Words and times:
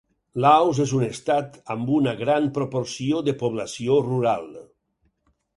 Laos 0.43 0.79
és 0.85 0.93
un 0.99 1.03
estat 1.07 1.59
amb 1.75 1.93
una 1.99 2.15
gran 2.23 2.49
proporció 2.57 3.23
de 3.29 3.39
població 3.45 4.03
rural. 4.11 4.53